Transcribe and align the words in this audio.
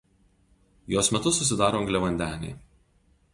Jos 0.93 1.09
metu 1.17 1.33
susidaro 1.35 1.83
angliavandeniai. 1.83 2.59